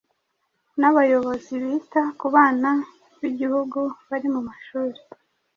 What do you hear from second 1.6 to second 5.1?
bita ku bana b’igihugu bari mu mashuri.